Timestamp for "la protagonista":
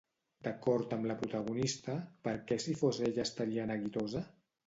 1.11-1.97